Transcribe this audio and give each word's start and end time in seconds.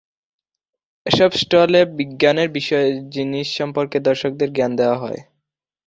এসব 1.05 1.29
স্টলে 1.41 1.81
বিজ্ঞানের 1.97 2.49
বিস্ময় 2.49 2.85
জিনিস 3.09 3.47
সম্পর্কে 3.57 3.97
দর্শকদের 4.07 4.49
জ্ঞান 4.53 4.71
দেয়া 4.79 4.95
হয়। 4.95 5.19